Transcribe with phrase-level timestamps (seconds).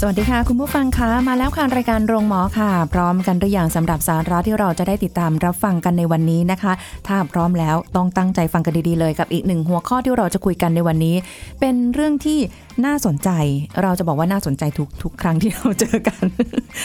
[0.00, 6.72] สวัสดีค่ะ คุณผู้ฟังคะมาแล้วค่ะรายการโรงหมอค่ะ พร้อมกันหรือยังสำหรับสาระที่เราจะได้ติดตามรับฟังกันในวันนี้นะคะ
[7.06, 11.16] ถ้าพร้อมแล้วต้องตั้งใจฟังกันดีๆเลยกับอีกหนึ่งหัวข้อที่เราจะคุยกันในวันนี้
[11.60, 12.38] เป็นเรื่องที่
[12.86, 13.30] น่าสนใจ
[13.82, 16.24] เราจะบอกว่าน่าสนใจทุกทุกครั้งที่เราเจอกัน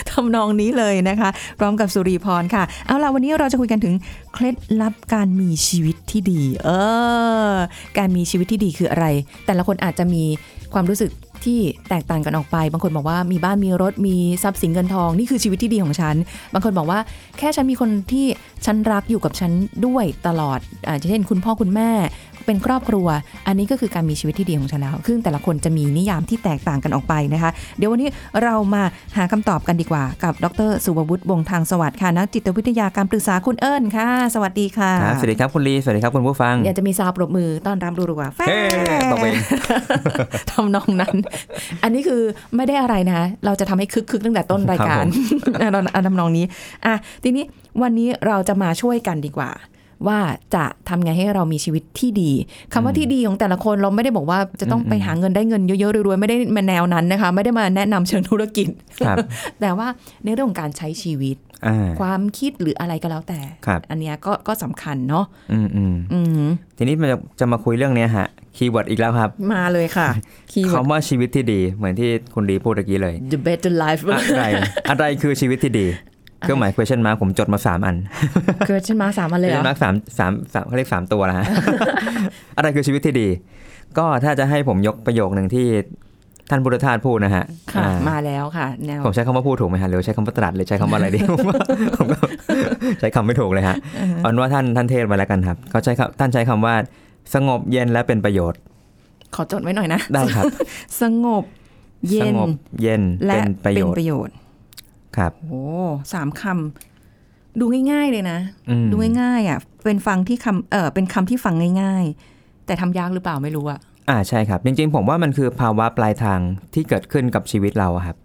[0.09, 3.95] ทำนองนี้เลยนะคะ พร้อมกับสุรีพรค่ะ เอาล่ะวันนี้เราจะคุยกันถึง
[4.33, 6.69] เคล็ดลับการมีชีวิตที่ดี เอ
[7.51, 7.55] อ
[7.97, 9.05] การมีชีวิตที่ดีคืออะไร
[9.45, 10.25] แต่ละคนอาจจะมี
[10.73, 11.11] ความรู้สึก
[11.45, 16.15] ที่แตกต่างกันออกไป บางคนบอกว่ามีบ้านมีรถมีทรัพย์สินเงินทองนี่คือชีวิตที่ดีของฉัน
[16.53, 16.99] บางคนบอกว่า
[17.37, 18.25] แค่ฉันมีคนที่
[18.65, 19.51] ฉันรักอยู่กับฉัน
[19.85, 21.89] ด้วยตลอดอาจจะเช่นคุณพ่อคุณแม่
[22.45, 23.07] เป็นครอบครัว
[23.47, 28.09] อันนี้ก็คือการมีชีวิตที่ดีของฉันแล้วซึ่งแต่ละคนจะมีนิยามที่แตกต่างกันออกไปนะคะ เดี๋ยววันนี้
[28.43, 28.83] เรามา
[29.17, 38.59] หาคำตอบกันดีกว่ากับ ดร สุวัวุฒิวงศ์ทางสวัสดิ์ค่ะนักจิตวิทยาการปรึกษาคุณเอิญค่ะ สวัสดีค่ะครับสวัสดีครับคุณลีสวัสดีครับคุณผู้ฟังอยากจะมีซาวปรบมือต้อนรับรัวๆแฟเฮ้
[39.11, 39.35] ตบเอง
[40.49, 41.15] ทำนองนั้น
[41.83, 42.21] อันนี้คือ
[42.55, 45.05] ไม่ได้อะไรนะเราจะทำให้คึกๆตั้งแต่ต้นรายการ
[45.95, 46.45] อันทำนองนี้
[46.85, 47.45] อะทีนี้
[47.81, 49.51] วันนี้เราจะมาช่วยกันดีกว่า
[50.07, 50.19] ว่า
[50.55, 52.31] จะทำไงให้เรามีชีวิตที่ดี
[52.73, 58.67] คำว่าที่ดีของแต่ละคนเราไม่ได้บอกว่าจะต้องไปหาเงินได้เงินเยอะๆรวยๆไม่ได้มาแนวนั้นนะคะ ไม่ได้มาแนะนำเชิงธุรกิจ
[59.05, 59.17] ครับ
[59.61, 59.87] แต่ว่า
[60.23, 70.09] ในเรื่องของการใช้ชีวิตอ่าความคิดหรืออะไรก็แล้วแต่ครับอันเนี้ยก็ก็สำคัญเนาะอืมอืมอืมทีนี้มันจะจะมาคุยเรื่องเนี้ยฮะ keyword อีกแล้วครับ มาเลยค่ะ
[70.51, 74.45] keyword คำว่าชีวิตที่ดีเหมือนที่คุณลีพูดเมื่อกี้เลย the better life อะไร
[74.89, 75.87] อะไรคือชีวิตที่ดี
[76.41, 77.95] เครื่องหมาย question mark ผมจดมาสามอัน
[78.67, 81.45] เกิดฉันมาสามมาเลยเหร question อ mark สามสามสามเขาเรียกสามตัวนะฮะ
[82.57, 83.27] อะไรคือชีวิตที่ดี
[83.97, 85.67] ก็ถ้าจะให้ผมยกประโยคหนึ่งที่
[86.49, 87.43] ท่านพุทธทาสพูดนะฮะ
[87.73, 91.53] ค่ะอ่ามาแล้วค่ะ แนว ผมใช้คำว่าพูดถูกไหมฮะ หรือใช้คำว่าตรัสหรือใช้คำว่าอะไรดีผมก็
[91.97, 92.17] ผมก็
[92.99, 93.77] ใช้คำไม่ถูกเลยฮะ
[94.17, 96.75] เอาเป็นว่าท่านท่านเทศมาแล้วกันครับ เขาใช้คำท่านใช้คำว่า
[97.33, 98.59] สงบเย็นและเป็นประโยชน์
[99.35, 100.45] ขอจดไว้หน่อยนะ ได้ครับ
[101.01, 101.43] สงบ
[102.09, 102.49] เย็สนงบ
[102.81, 104.33] เย็น และเป็นประโยชน์ประโยชน์
[105.17, 105.63] ครับโอ้
[106.13, 108.39] สามคำดูง่าย ๆ เลยนะ
[108.69, 112.05] อืมดูง่ายๆอะ เป็นฟังที่คำเออเป็นคำที่ฟังง่าย
[112.35, 113.79] ๆ แต่ทำยากหรือเปล่าไม่รู้อะ
[114.09, 116.39] อ่าใช่ครับ จริง ๆ ผมว่ามันคือภาวะปลายทาง
[116.73, 118.17] ที่เกิดขึ้นกับชีวิตเราอะครับ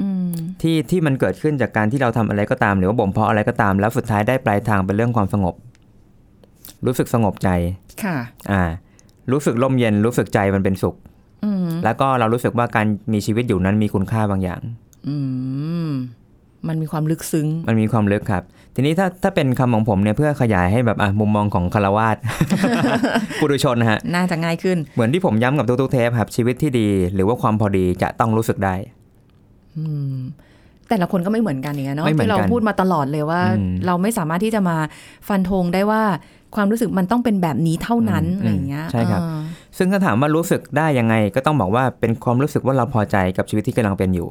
[0.00, 0.32] อืม
[0.62, 5.54] ที่ที่มันเกิดขึ้นจากการที่เราทำอะไรก็ตาม หรือว่าบ่มเพาะอะไรก็ตาม แล้วสุดท้ายได้ปลายทางเป็นเรื่องความสงบ
[6.86, 7.48] รู้สึกสงบใจ
[8.04, 8.16] ค่ะ
[8.50, 8.62] อ่า
[9.32, 10.96] รู้สึกร่มเย็นรู้สึกใจมันเป็นสุข
[11.44, 14.60] อืมแล้วก็เรารู้สึกว่าการมีชีวิตอยู่นั้นมีคุณค่าบางอย่าง
[15.08, 15.16] อื
[15.88, 15.90] ม
[16.68, 18.42] มันมีความลึกซึ้ง มันมีความลึกครับ
[18.74, 22.16] ทีนี้ถ้าถ้าเป็นคำของผมเนี่ยเพื่อขยายให้แบบอะมุมมองของคารวาส
[23.40, 28.74] ปุถุชนนะฮะ น่าจะง่ายขึ้น เหมือนที่ผมย้ำกับทุกๆเทปครับ ชีวิตที่ดี หรือว่าความพอดีจะต้องรู้สึกได้
[29.76, 30.16] อืม
[30.88, 34.76] แต่ละคนก็ไม่เหมือนกันอย่างเงี้ยเนาะไม่เหมือนที่กันเราพูดมาตลอดเลยว่าอืมเราไม่สามารถที่จะมา
[35.28, 36.02] ฟันธงได้ว่า
[36.54, 39.40] ความรู้สึกมันต้องเป็นแบบนี้เท่านั้นอืมอะไรอย่างเงี้ยใช่ครับเออ
[39.78, 44.28] ซึ่งถ้าถามว่ารู้สึกได้ยังไง ก็ต้องบอกว่าเป็นความรู้สึกว่าเราพอใจกับชีวิตที่กำลังเป็นอยู่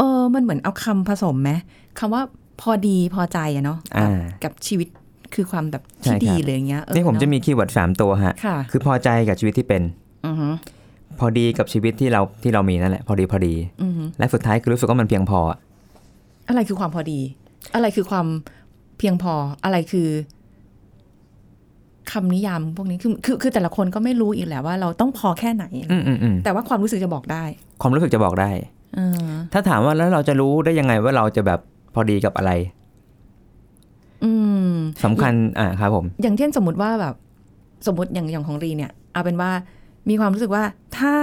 [0.00, 1.50] เออ มันเหมือนเอาคำผสมไหม
[1.98, 2.22] คำว่า
[2.60, 4.88] พอดีพอใจอะเนาะอ่ากับชีวิต
[5.34, 9.82] คือความแบบใช่ที่ครับดีเลยอย่างเงี้ยเออนี่ผมจะเนมีคีย์เวิร์ดสามตัวฮะค่ะคือพอใจกับชีวิตที่เป็น
[10.26, 10.48] อือฮึ
[11.20, 15.58] พอดีกับชีวิตที่เราที่เรามีนั่นแหละพอดีพอดีอือฮึและสุดท้ายคือรู้สึกว่ามันเพียงพออะ
[16.48, 17.20] อะไรคือความพอดี
[17.74, 18.26] อะไรคือความ
[18.98, 19.32] เพียงพอ
[19.64, 20.08] อะไรคือ
[22.12, 27.44] คำนิยามพวกนี้คือคือคือแต่ละคนก็ไม่รู้อีกแหละว่าเราต้องพอแค่ไหนอืมอืมอืมแต่ว่าความรู้สึกจะบอกได้
[27.80, 28.79] ความรู้สึกจะบอกได้เออ
[29.52, 31.60] ถ้าถามว่าแล้วเราจะรู้ได้ยังไงว่าเราจะแบบ
[31.94, 32.52] พอดีกับอะไร
[34.24, 34.30] อื
[34.70, 34.72] ม
[35.04, 37.14] สำคัญอ่าครับผม อย่างเช่นสมมติว่าแบบ
[37.86, 39.50] สมมติอย่างอย่างของรีเนี่ย เอาเป็นว่า
[40.10, 40.64] มีความรู้สึกว่า
[40.98, 41.14] ถ้า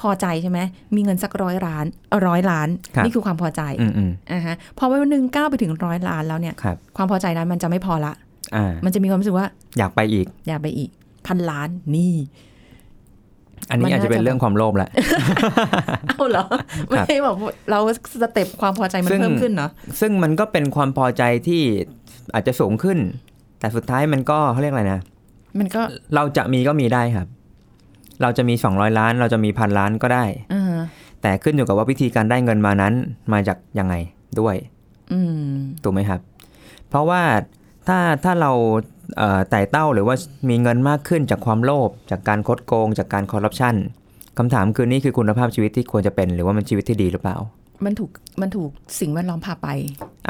[0.00, 0.58] พอใจใช่ไหม
[0.94, 1.86] มีเงินสักร้อยล้าน
[2.26, 2.68] ร้อยล้าน
[3.04, 8.12] นี่คือความพอใจอืมอืมอ่าฮะพอวันหนึ่งก้าวไปถึงร้อยล้านแล้วเนี่ยครับความพอใจนั้นมันจะไม่พอละ
[8.56, 9.46] อ่ามันจะมีความรู้สึกว่า
[9.78, 10.90] อยากไปอีก อยากไปอีก
[11.26, 12.14] พันล้านนี่
[13.70, 14.90] อันนี้มันอาจน่าจะเป็นจะเรื่องความโลภแหละ
[16.08, 16.44] เอาเหรอ
[16.88, 17.78] ไม่ได้บอกว่าเรา
[18.22, 19.70] สเต็ปความพอใจมันซึ่งเพิ่มขึ้นเนาะ
[20.00, 21.62] ซึ่งมันก็เป็นความพอใจที่
[22.34, 22.98] อาจจะสูงขึ้น
[23.60, 25.00] แต่สุดท้ายมันก็เขาเรียกอะไรนะ
[25.58, 25.80] มันก็
[26.14, 27.28] เราจะมีก็มีได้ครับ
[28.22, 30.24] เราจะมี200ล้าน เราจะมีพันล้านก็ได้
[30.54, 30.76] อ่า
[31.22, 32.94] แต่ขึ้นอยู่กับว่าวิธีการได้เงินมานั้น
[33.32, 33.94] มาจากยังไง
[34.40, 34.56] ด้วย
[35.12, 35.20] อื
[35.54, 36.20] มถูกไหมครับ
[36.88, 37.22] เพราะว่า
[37.88, 38.93] ถ้าถ้าเราเอ่อ
[39.50, 40.16] ไต่เต้าหรือว่า
[40.48, 43.74] มีเงินมากขึ้นจากความโลภจากการคดโกง จากการคอร์รัปชัน
[44.38, 47.36] คำถามคือนี่คือคุณภาพชีวิตที่ควรจะเป็น หรือว่ามันชีวิตที่ดีหรือเปล่า
[47.84, 48.70] มันถูกมันถูก
[49.00, 49.68] สิ่งแวดล้อมพาไป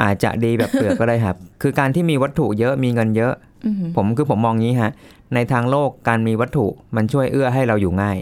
[0.01, 3.33] อาจจะดีแบบเปลือกก็ได้ครับ คือการที่มีวัตถุเยอะมีเงินเยอะ
[3.65, 4.91] อือหือผมคือผมมองงี้ฮะ
[5.33, 6.65] ในทางโลกการมีวัตถุ
[6.95, 8.17] มันช่วยเอื้อให้เราอยู่ง่าย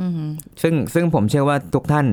[0.00, 0.30] อือหือ
[0.62, 2.06] ซึ่งซึ่งผมเชื่อว่าทุกท่าน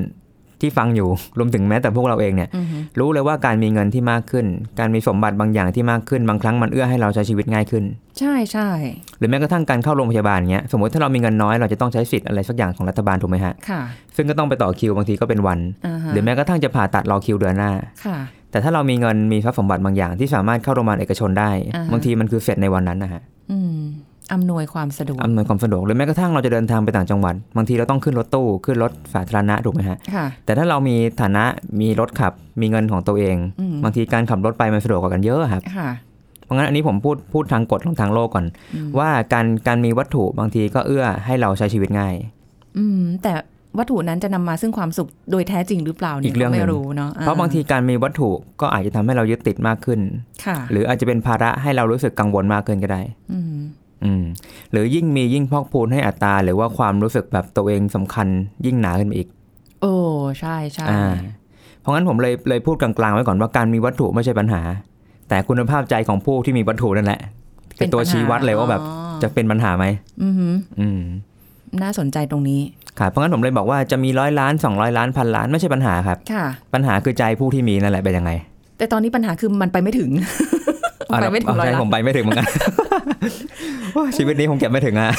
[0.60, 1.08] ที่ฟังอยู่
[1.38, 4.46] รวมถึงแม้แต่พวกเราเองเนี่ยอือหือรู้เลยว่าการมีเงินที่มากขึ้น
[4.78, 7.84] การมีสมบัติบางอย่างที่มากขึ้นบางครั้งมันเอื้อให้เราใช้ชีวิตง่ายขึ้น
[8.18, 8.68] ใช่ใช่
[9.18, 13.80] หรือแม้กระทั่งการเข้าโรงพยาบาลเงี้ยสมมติถ้าเรามีเงินน้อยเราจะต้องใช้สิทธิ์อะไรสักอย่างของรัฐบาลถูกไหมฮะค่ะ
[14.16, 17.70] ซึ่งก็ต้องไปต่อคิวบางทีก็เป็นวันอ่าฮะหรือแม้กระทั่งจะผ่าตัดรอคิวเดือนหน้า
[18.06, 18.18] ค่ะ
[18.50, 23.22] แต่ถ้าเรามีเงินมีทรัพย์สมบัติบางอย่างที่สามารถเข้าโรงพยาบาลเอกชนได้อ่าฮะบางทีมันคือเสร็จในวันนั้นนะฮะ
[24.32, 31.44] อืมอำนวยความสะดวกอำนวยความสะดวกหรือแม้กระทั่งเราจะเดินทางไปต่างจังหวัด บางทีเราต้องขึ้นรถตู้ขึ้นรถสาธารณะถูกไหมฮะค่ะแต่ถ้าเรามีฐานะ
[31.80, 35.90] มีรถขับมีเงินของตัวเองอืมบางทีการขับรถไปมันสะดวกกว่ากันเยอะครับค่ะ
[36.44, 42.14] เพราะงั้นอันนี้ผมพูดพูดทางกฎของทางโลกก่อนอืมว่าการการมีวัตถุบางทีก็เอื้อให้เราใช้ชีวิตง่าย
[42.78, 43.32] อืมแต่
[43.78, 48.30] วัตถุนั้นจะนำมาซึ่งความสุขโดยแท้จริงหรือเปล่าเนี่ยอีกเรื่องหนึ่ไม่งรู้เนาะเพราะบางทีการมีวัตถุ
[48.60, 50.00] ก็อาจจะทำให้เรายึดติดมากขึ้น
[50.44, 53.02] ค่ะหรืออาจจะเป็นภาระให้เรารู้สึกกังวลมากขึ้นก็ได้
[54.04, 54.24] อืมอืม
[54.72, 58.26] หรือยิ่งมียิ่งพอกพูนให้อัตราหรือว่าความรู้สึกแบบตัวเองสำคัญ
[58.66, 59.28] ยิ่งหนาขึ้นไปอีก
[59.82, 59.94] โอ้
[60.40, 61.12] ใช่ใช่อ่า
[61.80, 64.62] เพราะงั้นผมเลยเลยพูดกลางๆไว้ก่อนว่าการมีวัตถุไม่ใช่ปัญหา
[65.28, 67.20] แต่คุณภาพใจของผู้ที่มีวัตถุนั่นแหละ
[67.76, 69.84] เป็นตัวชี้วัดเลยว่าแบบอ๋อจะเป็นปัญหาไหม
[70.22, 71.02] อือหืออืม
[71.82, 72.60] น่าสนใจตรงนี้
[72.98, 76.44] ครับเพราะงั้นผมเลยบอกว่าจะมีร้อยล้านสองร้อยล้านพันล้านไม่ใช่ปัญหาครับ ค่ะ
[76.74, 78.30] ปัญหาคือใจผู้ที่มีนั่นแหละเป็นยังไง
[78.78, 80.10] แต่ตอนนี้ปัญหาคือมันไปไม่ถึง
[81.18, 82.48] ไปไม่ถึงเาร้อยใช่ล้านผมไปไม่ถึงเหมือนกัน
[83.92, 85.10] โอ้ยชีวิตนี้ผมเก็บไม่ถึงอะ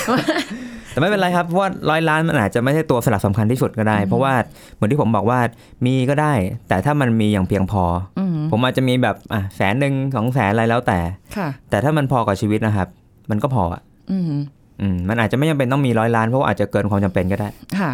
[0.91, 4.33] แต่ไม่เป็นไรครับเพราะว่าร้อยล้านมันอาจจะไม่ใช่ตัวสลักสำคัญที่สุดก็ได้ เพราะว่า
[4.75, 5.39] เหมือนที่ผมบอกว่า
[5.85, 6.33] มีก็ได้
[6.67, 7.83] แต่ถ้ามันมีอย่างเพียงพอ
[8.19, 10.99] อืมผมอาจจะมีแบบอะแสนหนึ่งสองแสนอะไรแล้วแต่
[11.37, 12.87] ค่ะแต่ถ้ามันพอกับชีวิตนะครับ
[13.31, 14.31] มันก็พออะอืม
[14.81, 17.49] อืมมันอาจจะไม่จำเป็นต้องมีร้อยล้านเพราะว่าอาจจะเกินความจำเป็นก็ได้
[17.79, 17.91] ค่ะ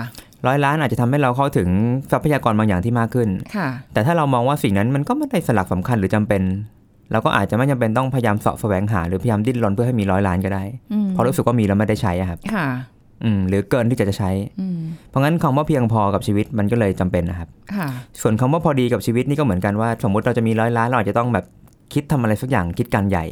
[0.48, 1.70] ร้อยล้านอาจจะทำให้เราเข้าถึง
[2.12, 6.42] ทรัพยากรบางอย่างที่มากขึ้นค่ะแต่ถ้าเรามองว่าสิ่งนั้นมันก็ไม่ได้สลักสำคัญหรือจำเป็น
[7.12, 10.64] เราก็อาจจะไม่จำเป็นต้องพยายามเสาะแสวงหา หรือพยายามดิ้นรนเพื่อให้มีร้อยล้านก็ได้
[10.94, 12.68] อืมเพราะรู้สึกว่ามีแล้วไม่ได้ใช้อะครับค่ะ
[13.24, 17.88] อืมหรือเกินที่จะจะใช้อืมเพราะงั้นคำว่าเพียงพอกับชีวิตมันก็เลยจำเป็นนะครับค่ะ
[18.22, 21.46] ส่วนคำว่าพอดีกับชีวิตนี่ก็เหมือนกันว่า สมมุติเราจะมีร้อยล้านเราอาจจะต้องแบบ
[21.94, 23.26] คิดทำอะไรสักอย่างคิดการใหญ่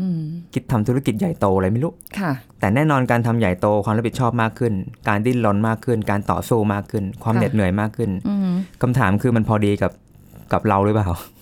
[0.00, 0.20] อืม
[0.54, 4.72] คิดทำธุรกิจใหญ่โตอะไรไม่รู้ค่ะแต่แน่นอนการทำใหญ่โตความรับผิดชอบมากขึ้น
[5.08, 8.52] การดิ้นรนมากขึ้น การต่อสู้มากขึ้น ความค่ะเหน็ดเหนื่อยมากขึ้นอืม
[8.82, 9.92] คำถามคือมันพอดีกับ
[10.52, 11.41] กับเราหรือเปล่าอืม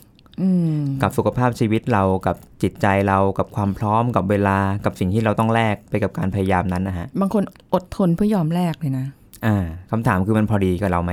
[1.02, 7.42] กับสุขภาพชีวิตเรากับจิตใจเรากับความพร้อมกับเวลากับสิ่งที่เราต้องแลกไปกับการพยายามนั้นนะฮะ บางคน
[7.74, 9.06] อดทนเพื่อยอมแลกเลยนะ
[9.46, 9.56] อ่า
[9.90, 11.12] คำถามคือมันพอดีกับเราไหม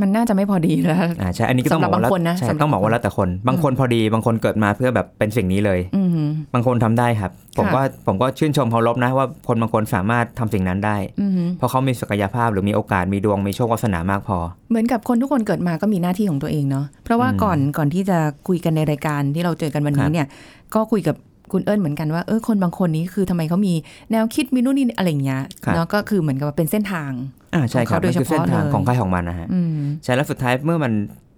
[0.00, 6.08] มันน่าจะไม่พอดีแล้วอ่าใช่ อันนี้ก็ต้องสำหรับอกว่าบบางคนนะใช่สำหรับต้องบอกว่าแล้วแต่คน บางคนพอดี บางคนเกิดมาเพื่อแบบเป็นสิ่งนี้เลยอืม
[6.54, 14.38] บางคนทำได้ครับ ผมค่ะก็ผมก็ชื่นชมเคารพนะว่าคนบางคนสามารถทำสิ่งนั้นได้อืมเพราะเขามีศักยภาพหรือมีโอกาสมีดวงมีโชควาสนามากพอ
[14.70, 18.18] เหมือนกับคนทุกคนเกิดมาก็มีหน้าที่ของตัวเองเนาะ เพราะว่าอืมก่อนก่อนที่จะ
[18.48, 20.26] คุยกันในรายการที่เราเจอกันวันครันี้บเนี่ย
[20.74, 21.16] ก็คุยกับ
[21.52, 23.74] คุณเอิญเหมือนกันว่าเออคนบางคนนี้คือทำไมเขามี
[24.10, 25.42] แนวคิดมีนู่นนี่อะไรอย่างเงี้ย
[25.74, 27.10] เนาะก็คือเหมือนกับว่าเป็นเส้นทาง
[27.54, 30.92] อ่าใช่ครับของเขาโดมัยนคือเส้นทางเฉพาะเลยของใครของมันนะฮะอืมใช่แล้วสุดท้ายเมื่อมัน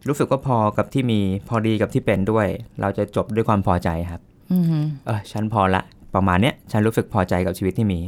[0.09, 2.47] รู้สึกว่าพอกับที่มีพอดีกับที่เป็นด้วย
[2.81, 4.21] เราจะจบด้วยความพอใจครับ
[4.53, 5.83] อืมเออฉันพอละ
[6.15, 8.01] ประมาณเนี้ยฉันรู้สึกพอใจกับชีวิตที่มี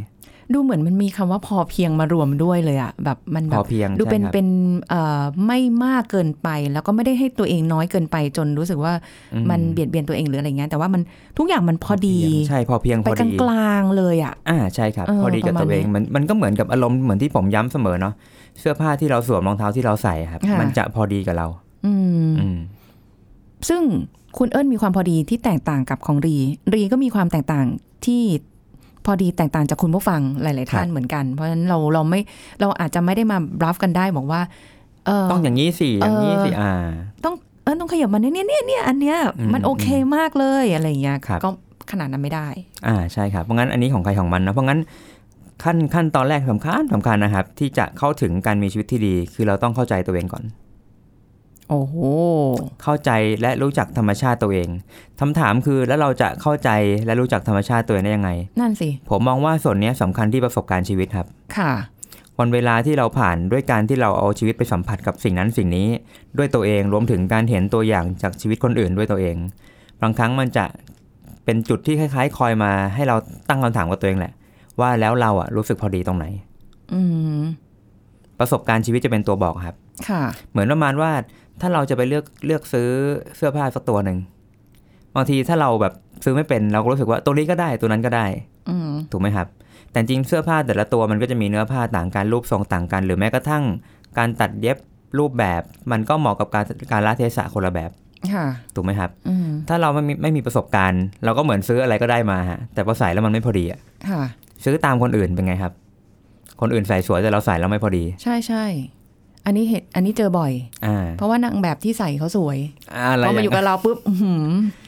[0.54, 4.46] ดูเหมือนมันมีคำว่าพอเพียงมารวมด้วยเลยอะแบบมันพแบอบเพียงดูเป็นใช่ครับเป็น
[4.88, 8.92] เอ่อไม่มากเกินไป แล้วก็ไม่ได้ให้ตัวเองน้อยเกินไปจนรู้สึกว่า
[9.34, 11.02] อืมันเบียดเบียนตัวเองหรืออะไรเงี้ยแต่ว่ามัน
[11.38, 12.18] ทุกอย่างมันพอดี
[12.48, 18.14] ใช่พอเพียงไปพอกลางดีกลางๆเลยอะอ่าใช่ครับเออพอดีกับประมาณตัวเองนี้มันมันก็เหมือนกับอารมณ์เหมือนที่ผมย้ำเสมอเนาะ
[18.58, 21.46] เสื้อผ้าที่เราสวมรองเท้าที่เราใส่ครับค่ะมันจะพอดีกับเรา
[21.86, 21.92] อื
[22.30, 22.58] มอืม
[23.68, 23.82] ซึ่ง
[24.38, 26.36] คุณเอิญมีความพอดีที่แตกต่างกับของรี
[26.74, 27.66] รีก็มีความแตกต่าง
[28.06, 28.22] ที่
[29.04, 32.20] พอดีแตกต่างจากคุณผู้ฟังหลาย ๆ ท่านเหมือนกัน เพราะฉะนั้นเราเราไม่
[32.60, 34.40] เราอาจจะไม่ได้มารับกันได้บอกว่า
[35.06, 36.72] เออต้องอย่างนี้สิอย่างนี้สิเอออ่อ่า
[37.24, 39.86] ต้องเออต้องขยับมาเนี่ยเนี่ยเนี่ยอันเนี้ยอืมมันโอเค
[40.16, 41.48] มากเลยอะไรอย่างเงี้ยครับก็
[41.90, 42.48] ขนาดนั้นไม่ได้
[42.86, 44.80] อ่าใช่ครับเพราะงั้นอันนี้ของใครของมันนะเพราะงั้น
[45.64, 50.44] ขั้นขั้นตอนแรกสำคัญสำคัญนะครับ ที่จะเข้าถึงการมีชีวิตที่ดี คือเราต้องเข้าใจตัวเองก่อน
[51.68, 51.94] โอ้โห
[52.82, 53.10] เข้าใจ
[53.42, 54.68] และรู้จักธรรมชาติตัวเอง
[55.20, 56.70] คำถามคือแล้วเราจะเข้าใจ
[57.06, 61.72] และรู้จักธรรมชาติตัวเองได้ยังไง นั่นสิ ผมมองว่าส่วนเนี้ยสำคัญที่ประสบการณ์ชีวิตครับ ค่ะ
[62.38, 65.86] วันเวลาที่เราผ่านด้วยการที่เราเอาชีวิตไปสัมผัสกับสิ่งนั้นสิ่งนี้
[66.38, 69.36] ด้วยตัวเองรวมถึงการเห็นตัวอย่างจากชีวิตคนอื่นด้วยตัวเอง
[70.02, 70.64] บางครั้งมันจะ
[71.44, 73.16] เป็นจุดที่คล้าย ๆ คอยมาให้เรา
[73.48, 74.32] ตั้งคำถามกับตัวเองแหละ
[74.80, 76.26] ว่าแล้วเราอะรู้สึกพอดีตรงไหน
[76.92, 77.00] อื
[77.40, 77.42] ม
[78.38, 79.76] ประสบการณ์ชีวิตจะเป็นตัวบอกครับ
[80.08, 81.10] ค่ะ เหมือนประมาณว่า
[81.60, 82.88] ถ้าเราจะไปเลือกเลือกซื้อ
[83.36, 84.18] เสื้อผ้าสักตัวหนึ่ง
[85.14, 88.26] บางทีถ้าเราแบบซื้อไม่เป็นเราก็รู้สึกว่าตัวนี้ก็ได้ตัวนั้นก็ได้
[88.70, 89.46] อืมถูกไหมครับ
[89.90, 93.64] แต่จริงเสื้อผ้าแต่ละตัวมันก็จะมีเนื้อผ้าต่างกันรูปทรงต่างกัน หรือแม้กระทั่ง
[94.18, 94.76] การตัดเย็บ
[95.18, 95.62] รูปแบบ
[95.92, 97.90] มันก็เหมาะกับการการละเทศะคนละแบบ
[98.32, 104.22] ค่ะถูกไหมครับอืมถ้าเราไม่มีไม่มีประสบการณ์ เราก็เหมือนซื้ออะไรก็ได้มาฮะแต่พอใส่แล้วมันไม่พอดีอะค่ะ
[104.64, 105.72] ซื้อตามคนอื่นเป็นไงครับ
[106.60, 108.64] คนอื่นใส่สวยแต่เราใส่แล้วไม่พอดี ใช่ใช่
[109.48, 110.52] อันนี้เห็นอันนี้เจอบ่อย
[110.86, 112.58] อ่าเพราะว่านางแบบที่ใส่เขาสวย
[112.94, 114.46] อะไรพอมาอยู่กับเราปุ๊บอื้อหือ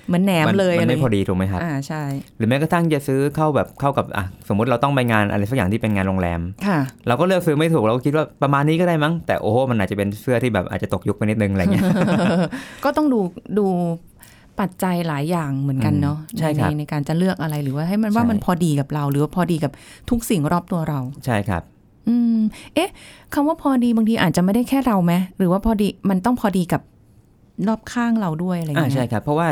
[0.09, 2.03] เหมือนแหนมมันเลยมันไม่ะรพอดีถูกไหมครับอ่าใช่
[2.39, 11.85] หรือแม้กระทั่งจะซื้อเข้าแบบเข้ากับอะสมมุติเราต้องไปงานอะไรสักอย่างที่เป็นงานโรงแรมค่ะ เราก็เลือกซื้อไม่ถูกเราก็คิดว่าประมาณนี้ก็ได้มั้ง แต่โอ้โหมันอาจจะเป็นเสื้อที่แบบอาจจะตกยุคไปนิดนึงอะไรเงี้ย
[12.85, 13.21] ก็ต้องดู
[13.59, 13.67] ดู
[14.61, 19.73] ปัจจัยหลายอย่างเหมือนกันเนาะอืมใช่ครับในการจะเลือกอะไรหรือว่าให้มันว่าใช่มันพอดีกับเรา หรือว่าพอดีกับ
[20.11, 21.63] ทุกสิ่งรอบตัวเรา ใช่ครับ
[22.09, 22.39] อืม
[22.75, 22.91] เอ๊ะ
[23.35, 26.83] คำว่าพอดีบางทีอาจจะไม่ได้แค่เราไหมหรือว่าพอดีมันต้องพอดีกับ
[27.69, 29.47] รอบข้างเราด้วยอะไรอย่างอ่าเงี้ยใช่ครับเพราะว่า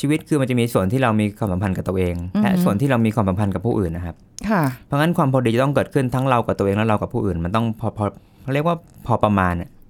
[0.00, 4.14] ชีวิตคือมันจะมีส่วนที่เรามีความสัมพันธ์กับตัวเองอือฮึและส่วนที่เรามีความสัมพันธ์กับผู้อื่นนะครับ
[4.50, 8.04] ค่ะ เพราะงั้นความพอดีจะต้องเกิดขึ้นทั้งเรากับตัวเองและเรากับผู้อื่น มันต้องพอพอ
[8.42, 9.81] เขาเรียกว่าพอประมาณอะอื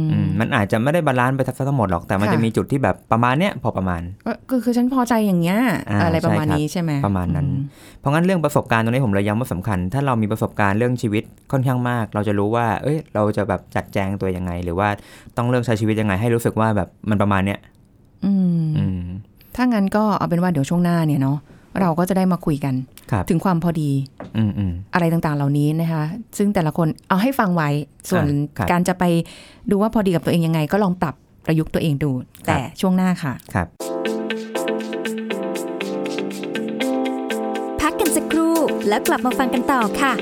[0.00, 5.58] มอืมมันอาจจะไม่ได้บาลานซ์ไปทั้งหมดหรอกแต่มันค่ะจะมีจุดที่แบบประมาณเนี้ยพอประมาณก็คือคือฉันพอใจอย่างเงี้ย
[5.90, 7.62] อ่าอะไรประมาณใช่ครับนี้ใช่ไหมประมาณนั้นอื
[8.00, 14.88] เพราะงั้นเรื่องประสบการณ์ตรงนี้ผมเลยย้ำว่าสำคัญ ถ้าเรามีประสบการณ์เรื่องชีวิตค่อนข้างมาก เราจะรู้ว่า เอ้ย เราจะแบบจัดแจงตัวยังไง หรือว่า
[15.36, 17.58] ต้องเลือกใช้ชีวิตยังไงให้รู้สึกว่าแบบมันประมาณเนี้ย
[18.24, 19.02] อืมอืม
[19.56, 21.38] ถ้างั้นก็เอาเป็นว่าเดี๋ยวช่วงหน้าเนี่ยเนาะ
[21.80, 22.74] เราก็จะได้มาคุยกัน
[23.10, 23.90] ครับถึงความพอดี
[24.36, 26.04] อืมอืมอะไรต่างๆ เหล่านี้นะคะ
[26.38, 27.68] ซึ่งแต่ละคนเอาให้ฟังไว้
[28.10, 29.04] ส่วนอ่าครับการจะไป
[29.70, 31.14] ดูว่าพอดีกับตัวเองยังไง ก็ลองปรับ
[31.46, 32.10] ประยุกต์ตัวเองดู
[32.46, 33.66] แต่ช่วงหน้าค่ะครับ
[37.80, 38.54] พักกันสักครู่
[38.88, 40.12] แล้วกลับมาฟังกันต่อค่ะ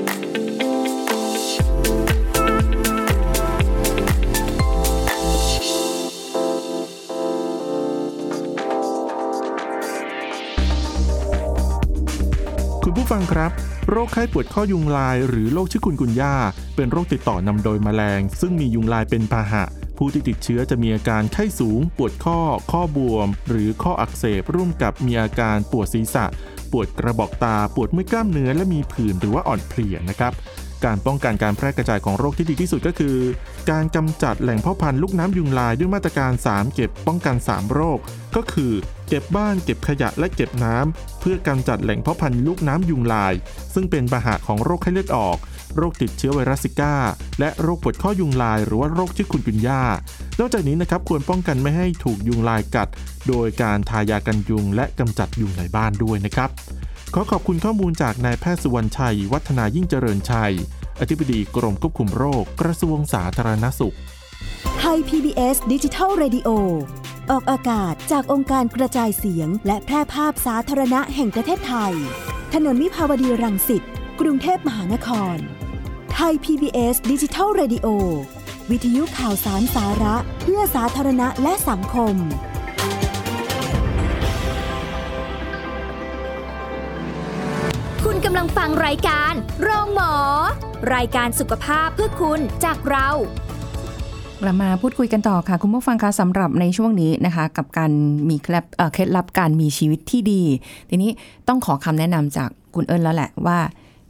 [13.09, 13.51] ผู้ฟังครับ
[13.89, 16.35] โรคไข้ปวดข้อยุงลาย หรือโรคชิคุนกุนย่า
[16.75, 19.63] เป็นโรคติดต่อนำโดยแมลง ซึ่งมียุงลายเป็นพาหะ
[19.97, 22.39] ผู้ที่ติดเชื้อจะมีอาการไข้สูง ปวดข้อ
[22.71, 26.25] ข้อบวม หรือข้ออักเสบร่วมกับมีอาการปวดศีรษะ
[26.71, 30.33] ปวดกระบอกตา ปวดเมื่อยกล้ามเนื้อและมีผื่นหรือว่าอ่อนเพลียนะครับ
[30.85, 33.17] การป้องกันการแพร่กระจายของโรคที่ดีที่สุดก็คือ
[33.71, 37.99] การกำจัดแหล่งเพาะพันธุ์ลูกน้ำยุงลายด้วยมาตรการ 3 เก็บป้องกัน 3 โรค
[38.35, 38.73] ก็คือ
[39.07, 43.33] เก็บบ้านเก็บขยะและเก็บน้ำเพื่อกำจัดแหล่งเพาะพันธุ์ลูกน้ำยุงลาย
[43.73, 45.37] ซึ่งเป็นพาหะของโรคไข้เลือดออก
[45.77, 46.95] โรคติดเชื้อไวรัสซิก้า
[47.39, 49.83] และโรคปวดข้อยุงลาย หรือว่าโรคชิคุนกุนยา
[50.39, 52.87] นอกจากนี้นะครับควรป้องกันไม่ให้ถูกยุงลายกัด
[53.27, 56.49] โดยการทายากันยุงและกำจัดยุงในบ้านด้วยนะครับ
[57.15, 60.53] ขอขอบคุณข้อมูลจากนายแพทย์สุวรรณชัย วัฒนายิ่งเจริญชัย
[61.01, 63.95] อธิบดีกรมควบคุมโรค กระทรวงสาธารณสุข
[64.79, 66.49] ไทย PBS ดิจิทัล Radio
[67.31, 71.93] ออกอากาศจากองค์การกระจายเสียง และแพร่ภาพสาธารณะแห่งประเทศไทย
[72.53, 73.83] ถนนมิภาวดีรังสิต
[74.21, 75.37] กรุงเทพมหานคร
[76.13, 77.87] ไทย PBS ดิจิทัล Radio
[78.71, 82.15] วิทยุข่าวสารสาระ เพื่อสาธารณะและสังคม
[88.25, 90.13] กำลังฟังรายการโรงหมอ
[90.95, 93.07] รายการสุขภาพเพื่อคุณจากเรา
[94.41, 97.91] กลับมาพูดคุยกันต่อค่ะ คุณผู้ฟังคะสำหรับในช่วงนี้นะคะ กับการ
[98.29, 100.43] มีเคล็ดเอ่อเคล็ดลับการมีชีวิตที่ดี
[100.89, 101.11] ทีนี้
[101.47, 103.57] ต้องขอคำแนะนำจากคุณเอิญแล้วแหละว่า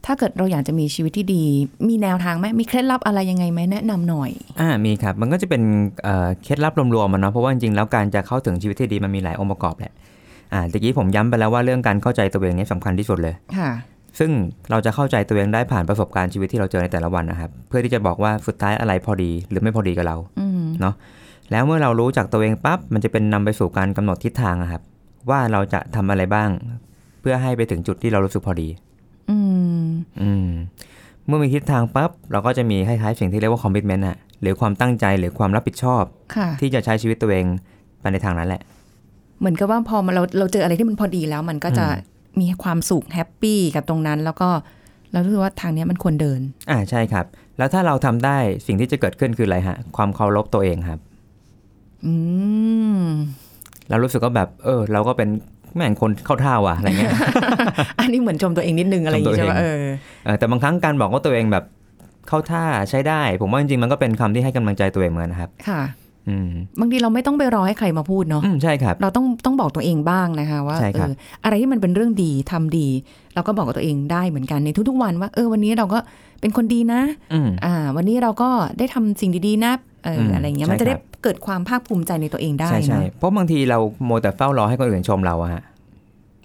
[0.06, 1.42] ถ้าเกิดเราอยากจะมีชีวิตที่ดี
[1.88, 5.62] มีแนวทางไหมมีเคล็ดลับอะไรยังไงไหมแนะนำหน่อยอ่ามีครับ มันก็จะเป็น
[6.04, 9.92] เอ่อเคล็ดลับรวมๆมันเนาะเพราะว่าจริงๆแล้วการจะเข้าถึงชีวิตที่ดีมันมีหลายองค์ประกอบแหละ
[10.52, 13.70] อ่าตะกี้ผมย้ำไปแล้วว่าเรื่องการเข้าใจตัวเองเนี่ยสำคัญที่สุดเลยค่ะ
[14.20, 14.30] ซึ่ง
[14.70, 20.62] เราจะเข้าใจตัวเองได้ผ่านประสบการณ์ชีวิตที่เราเจอในแต่ละวันนะครับ เพื่อที่จะบอกว่าสุดท้ายอะไรพอดีหรือไม่พอดีกับเราอืม
[21.50, 24.82] แล้วเมื่อเรารู้จักตัวเองปั๊บมันจะเป็นนำไปสู่การกำหนดทิศทางอะครับ
[25.30, 26.50] ว่าเราจะทำอะไรบ้าง
[27.20, 28.68] เพื่อให้ไปถึงจุดที่เรารู้สึกพอดี
[29.30, 29.38] อื
[29.82, 29.84] ม
[30.20, 30.48] อืม
[31.26, 36.02] เมื่อมีทิศทางปั๊บเราก็จะมีคล้ายๆสิ่งที่เรียกว่าคอมมิชเมนต์อะหรือความตั้งใจหรือความรับผิดชอบ
[36.34, 37.46] ค่ะที่จะใช้ชีวิตตัวเอง
[38.00, 38.60] ไปในทางนั้นแหละ
[39.40, 44.48] เหมือนกับว่าพอมาเราเราเจออะไรที่มันพอดีแล้วมันก็จะอื มีความสุขแฮปปี้กับตรงนั้น แล้วก็
[45.12, 47.26] เรารู้สึกว่าทางเนี้ยมันควรเดิน อ่าใช่ครับ
[47.58, 51.00] แล้วถ้าเราทำได้สิ่งที่จะเกิดขึ้นคืออะไรฮะ ความเคารพตัวเองครับ
[52.06, 52.14] อื
[53.00, 53.04] ม
[53.88, 55.28] เรารู้สึกว่าแบบ เออ เราก็เป็น
[55.74, 57.12] แม่งคนเข้าท่าว่ะอะไรเงี้ย
[58.00, 59.76] อันนี้เหมือนชมตัวเองนิดนึงอะไรอย่างงี้ชมตัวใช่ไหมเองเออ
[60.24, 61.64] เออแต่บางครั้งการบอกว่าตัวเองแบบ
[62.28, 66.09] เข้าท่าใช้ได้ ผมว่าจริงๆมันก็เป็นคำที่ให้กำลังใจตัวเองเหมือนกันนะครับ ค่ะอืม
[66.80, 71.12] บางทีเราไม่ต้องไปรอให้ใครมาพูดเนาะอืมใช่ครับ เราต้องต้องบอกตัวเองบ้างนะคะ ว่าใช่เอครับอ
[71.44, 72.88] อะไรที่มันเป็นเรื่องดีทำดี
[73.34, 75.98] เราก็บอกกับตัวเองได้เหมือนกันในทุกๆวันว่า เออวันนี้เราก็
[76.40, 77.00] เป็นคนดีนะ
[77.32, 79.72] อืมอ่า วันนี้เราก็ได้ทำสิ่งดีๆนะ
[80.04, 85.62] เออมอะไรเงี้ยใช่มันจะได้ครับเกิดความภาคภูมิใจในตัวเองได้ใช่ใช่นะเพราะบางทีเราโมวแต่เฝ้ารอให้คนอื่นชมเราอะฮะ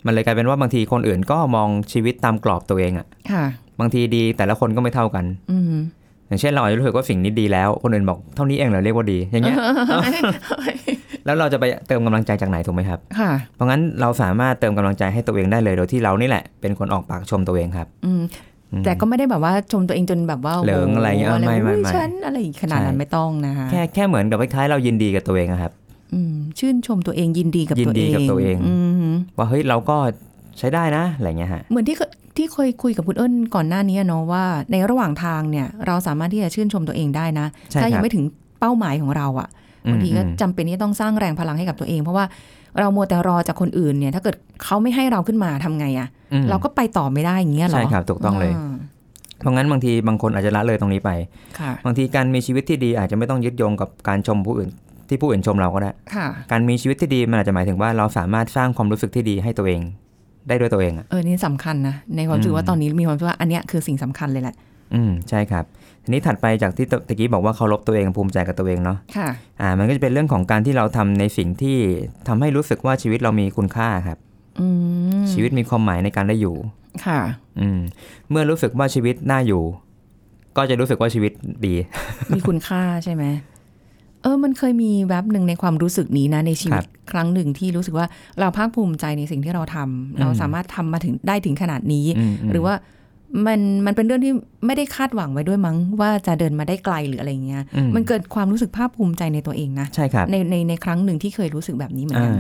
[0.06, 3.46] มันเลยกลายเป็นว่าบางทีคนอื่นก็มองชีวิตตามกรอบตัวเองอะค่ะ
[3.80, 5.76] บางทีดีแต่ละคนก็ไม่เท่ากัน อืม
[6.28, 9.58] อย่างเช่นเราอาจจะรู้สึกว่าสิ่งนี้ดีแล้ว คนอื่นบอกเท่านี้เองเหรอเรียกว่าดีอย่างเงี้ย
[11.26, 18.22] แล้วเราจะไปเติมกำลังใจจากไหนถูกไหมครับค่ะเพราะงั้นเราสามารถเติมกำลังใจให้ตัวเองได้เลยโดยที่เรานี่แหละเป็นคนออกปากชมตัวเองครับ อืม
[18.72, 25.72] อืมแต่ก็ไม่ได้แบบว่าชมตัวเองจนแบบว่าเหลิงอะไรเงี้ยโโหไม่ไม่อุ๊ยไม่ฉันอะไรขนาดนั้นใช่ไม่ต้องนะคะแค่แค่เหมือนกับคล้ายๆเรายินดีกับตัวเองอะครับ
[26.14, 28.58] อืมชื่นชมตัวเองยินดีกับยินตัวดีเองกับตัวเอง
[29.14, 29.98] มว่าเฮ้ยเราก็
[30.60, 38.24] ใช้ได้นะอะไรเงี้ยฮะเหมือนที่เคยที่เคยคุยกับคุณเอิญก่อนหน้านี้เนาะว่าในระหว่างทางเนี่ยเราสามารถที่จะชื่นชมตัวเองได้นะใช่ถ้ายัครับไม่ถึง
[38.60, 39.50] เป้าหมายของเราอะ
[39.86, 42.26] อืมบางทีก็อืมจำเป็นที่จะต้องสร้างแรงพลังให้กับตัวเอง เพราะว่า
[42.80, 48.74] เรามัวแต่รอจากคนอื่นเนี่ย ถ้าเกิดเขาไม่ให้เราขึ้นมาทำไงอะอืมเราก็ไปต่อไม่ได้อย่างเงี้ยเหรอใช่ครับถูกต้องเลยา
[49.40, 51.12] เพราะงั้นบางทีบางคนอาจจะละเลยตรงนี้ไป
[51.60, 54.70] ค่ะบางทีการมีชีวิตที่ดีอาจจะไม่ต้องยึดโยงกับการชมผู้อื่น
[55.10, 59.82] ที่ผู้อื่นชมเราก็ได้ค่ะการมีชีวิตที่ดีมันอาจจะหมายถึงว่าเราสามารถสร้างความรู้สึกที่ดีให้ตัวเอง
[60.48, 64.56] ได้ด้วยตัวเองอะเออนี่สำคัญนะ ในความรู้สึกอืมว่าตอนนี้มีความรู้สึกว่าอันเนี้ยคือสิ่งสำคัญเลยแหละ
[64.94, 65.66] อืมใช่ครับ
[66.04, 69.30] ทีนี้ถัดไปจากที่ตะกี้บอกว่าเคารพตัวเองภูมิใจกับตัวเองเนาะค่ะ
[69.62, 71.78] อ่า มันก็จะเป็นเรื่องของการที่เราทำในสิ่งที่
[72.28, 74.18] ทำให้รู้สึกว่าชีวิตเรามีคุณค่าครับ
[74.60, 74.68] อื
[75.22, 76.56] มชีวิตมีความหมายในการได้อยู่
[77.06, 77.20] ค่ะ
[77.60, 77.80] อืม
[78.30, 79.64] เมื่อรู้สึกว่าชีวิตน่าอยู่
[80.58, 81.32] ก็จะรู้สึกว่าชีวิต
[81.66, 81.76] ดี
[82.36, 83.24] มีคุณค่าใช่ไหม
[84.26, 88.08] เออมันเคยมีแวบหนึ่งในความรู้สึกนี้นะ ในชีวิครัตบครั้งหนึ่งที่รู้สึกว่า
[88.40, 92.74] เราภาคภูมิใจในสิ่งที่เราทำเราสามารถทำมาถึงได้ถึงขนาดนี้อืมมหรือว่า
[93.48, 94.34] มันมันเป็นเรื่องที่
[94.66, 102.34] ไม่ได้คาดหวังไว้ด้วยมั้ง ว่าจะเดินมาได้ไกลหรืออะไรเงี้ยอืม มันเกิดความรู้สึกภาคภูมิใจในตัวเองนะใช่ครับในในในครั้งหนึ่งที่เคยรู้สึกแบบนี้เหมือนอ่ากัน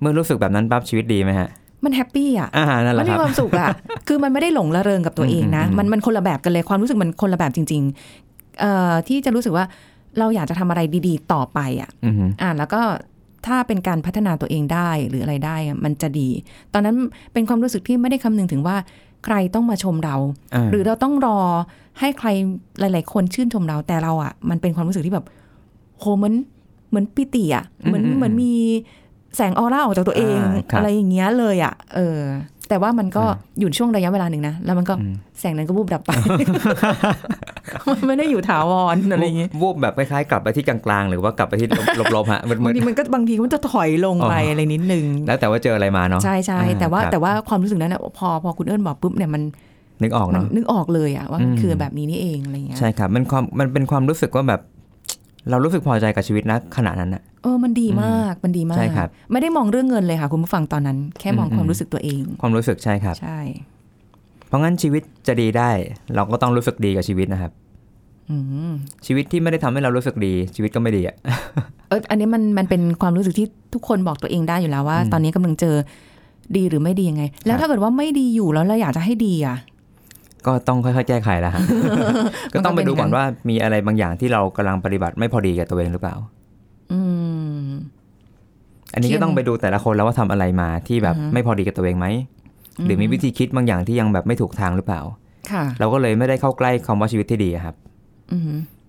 [0.00, 1.48] เมื่อรู้สึกแบบนั้นปั๊บชีวิตดีไหมฮะ
[1.84, 3.68] มัน happy อะ่านั่นแหมัละนคมีรับความสุขอะ
[4.08, 7.82] คือมันไม่ได้หลงระเริงกับตัวเองนะอืมอืมมันมันคนละแบบกันเลยความรู้สึกมันคนละแบบจริง
[8.22, 9.64] ๆ เอ่อที่จะรู้สึกว่า
[10.18, 12.82] เราอยากจะทำอะไรดีๆ ต่อไปอะอือฮึอ่าแล้วก็
[13.46, 16.28] ถ้าเป็นการพัฒนาตัวเองได้หรืออะไรได้อะมันจะดี
[16.72, 16.96] ตอนนั้น
[17.32, 18.76] เป็นความรู้สึกที่ไม่ได้คำนึงถึงว่า
[19.24, 21.38] ใครต้องมาชมเราาหรือเราต้องรอ
[22.00, 22.28] ให้ใคร
[22.80, 25.26] หลาย ๆ คนชื่นชมเราแต่เราอะ มันเป็นความรู้สึกที่แบบ
[25.98, 26.34] โหเหมือน
[26.88, 28.52] เหมือนปิติอะเหมือนอืมอืมเหมือนมี
[29.36, 32.18] แสงออร่าออกจากตัวเองอ่าครับอะไรอย่างเงี้ยเลยอะ เออ
[32.70, 36.10] แต่ว่ามันก็อ่าอยู่ช่วงระยะเวลาหนึ่งนะ แล้วมันก็อืมแสงนั้นก็วูบดับไป
[37.88, 41.68] มันไม่ได้อยู่ถาวรอะไรอย่างเงี้ยวูบแบบคล้ายๆกลับไปที่กลางๆ หรือว่ากลับไปที่
[42.16, 49.42] ลบๆฮะมันบางทีมันก็บางทีมันจะถอยลงไปอ๋อออะไรนิดนึง แล้วแต่ว่าเจออะไรมาเนาะใช่ใช่อ่แต่ว่าครับแต่ว่าความรู้สึกนั้นนะพอพอคุณเอิญบอกปุ๊บเนี่ยมัน
[50.02, 54.60] นึกออกมันเนาะนึกออกเลยอะว่ามันอืมคือแบบนี้นี่เองอะไรเงี้ยใช่ครับมันความมันเป็นความรู้สึกว่าแบบ
[55.50, 63.38] เรารู้สึกพอใจกับชีวิตนะขณะนั้นอะ เออมันดีมากมันดีมากใช่ครับไม่ได้มองเรื่องเงินเลยค่ะ คุณผู้ฟังตอนนั้น แค่มองอืมความรู้สึกตัวเอง ความรู้สึกใช่ครับ ใช่
[64.48, 65.70] เพราะงั้นชีวิตจะดีได้
[66.14, 67.52] เราก็ต้องรู้สึกดีกับชีวิตนะครับ
[68.30, 68.36] อื
[68.70, 68.72] ม
[69.06, 71.16] ชีวิตที่ไม่ได้ทำให้เรารู้สึกดี ชีวิตก็ไม่ดีอะ
[71.88, 75.76] เอออันนี้มันมันเป็นความรู้สึกที่ทุกคนบอกตัวเองได้อยู่แล้วว่าอืมตอนนี้กำลังเจอ
[76.56, 79.56] ดีหรือไม่ดียังไง แล้วครับถ้าเกิดว่าไม่ดีอยู่แล้วเราอยากจะให้ดีอะ
[80.46, 81.62] ก็ต้องค่อยๆแก้ไขแล้วฮะ
[82.52, 86.14] ก็ต้องไปดูก่อนว่ามีอะไรบางอย่างที่เรากำลังปฏิบัติไม่พอดีกับตัวเองหรือเปล่า
[86.92, 87.00] อื
[87.66, 87.70] ม
[88.94, 92.06] อันนี้เช่ก็นต้องไปดูแต่ละคนแล้วว่าทำอะไรมาที่แบบอือฮึไม่พอดีกับตัวเองไหม
[92.84, 95.00] หรือมีวิธีคิดบางอย่างที่ยังแบบไม่ถูกทางหรือเปล่า
[95.50, 97.74] ค่ะ เราก็เลยไม่ได้เข้าใกล้คำว่าชีวิตที่ดีอะครับ
[98.32, 98.42] อืม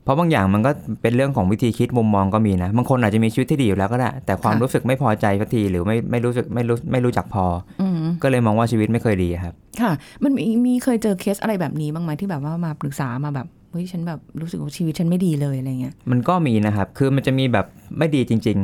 [0.03, 7.45] เพราะบางอย่างมันก็เป็นเรื่องของวิธีคิดมุมมองก็มีนะบางคนอาจจะมีชีวิตที่ดีอยู่แล้วก็ได้ แต่ความค่ะรู้สึกไม่พอใจสักทีหรือไม่ไม่รู้สึกไม่รู้ไม่รู้จักพอ
[7.81, 9.91] อืมก็เลยมองว่าชีวิตไม่เคยดีอะครับ ค่ะ
[10.23, 17.65] มันมีมีเคยเจอเคสอะไรแบบนี้บ้างไหมที่แบบว่ามาปรึกษามาแบบ เฮ้ยฉันแบบรู้สึกว่าชีวิตฉันไม่ดีเลยอะไรเงี้ยมันก็มีนะครับ คือมันจะมีแบบ
[17.97, 18.59] ไม่ดีจริง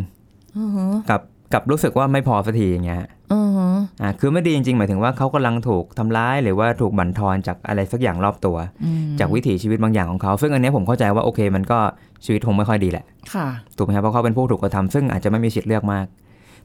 [0.60, 1.22] อือฮะๆกับ
[1.54, 3.70] กับรู้สึกว่าไม่พอสักทีอย่างเงี้ยอือฮะ
[4.02, 11.80] อ่าคือไม่ดีจริงๆ หมายถึงว่าเขากำลังถูกทำร้ายหรือว่าถูกบั่นทอนจากอะไรสักอย่างรอบตัวอืมจากวิถีชีวิตบางอย่างของเขา ซึ่งอันเนี้ยผมเข้าใจว่าโอเค มันก็
[12.26, 16.06] ชีวิตคงไม่ค่อยดีแหละ ค่ะ ถูกไหมครับ เพราะเขาเป็นผู้ถูกกระทำซึ่งอาจจะไม่มีสิทธิ์เลือกมาก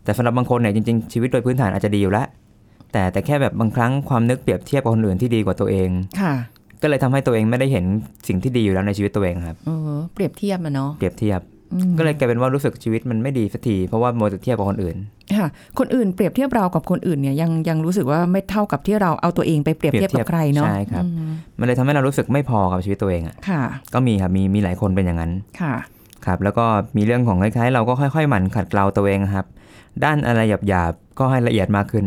[0.04, 2.26] แต่สำหรับบางคนเนี่ยจริงๆ ชีวิตโดยพื้นฐานอาจจะดีอยู่แล้ว
[2.92, 6.34] แต่แต่แค่แบบบางครั้งความนึกเปรียบเทียบกับคนอื่นที่ดีกว่าตัวเอง ค่ะ
[6.82, 7.84] ก็เลยทำให้ตัวเองไม่ได้เห็น
[8.28, 11.40] สิ่งที่ดีอยู่แล้วในชีวิตตัวเองครับเออเปรียบเทียบมาเนาะเปรียบเทียบ
[11.74, 14.96] อืมก็เลยกลายเป็นว่ารู้สึกชีวิตมันไม่ดีสักทีเพราะว่ามัวแต่เทียบกับคนอื่น
[15.38, 23.62] ค่ะคนอื่นเปรียบเทียบเรากับคนอื่นเนี่ยยังยังรู้สึกว่าไม่เท่ากับที่เราเอาตัวเองไปเปรียบเทียบกับใครเนาะใช่ครับอืมมันเลยทำให้เรารู้สึกไม่พอกับชีวิตตัวเองอะค่ะ
[23.94, 25.74] ก็มีครับมีมีหลายคนเป็นอย่างนั้นค่ะ
[26.26, 26.64] ครับแล้วก็
[26.96, 29.46] มีเรื่องของคล้ายๆ เราก็ค่อยๆ หมั่นขัดเกลาตัวเองครับ
[30.04, 32.04] ด้านอะไรหยาบๆก็ให้ละเอียดมากขึ้น